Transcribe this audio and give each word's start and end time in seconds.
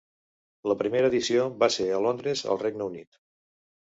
La 0.71 0.77
primera 0.79 1.09
edició 1.11 1.43
va 1.63 1.69
ser 1.77 1.85
a 1.97 2.01
Londres 2.05 2.43
al 2.53 2.61
Regne 2.65 2.87
Unit. 2.93 3.21